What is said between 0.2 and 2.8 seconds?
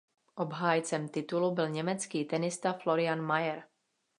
Obhájcem titulu byl německý tenista